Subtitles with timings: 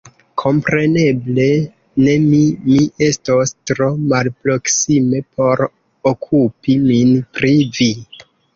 [0.41, 1.43] Kompreneble
[2.07, 2.39] ne mi;
[2.71, 5.65] mi estos tro malproksime por
[6.15, 7.93] okupi min pri vi.